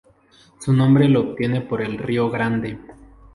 [0.59, 2.79] Su nombre lo obtiene por el Río Grande.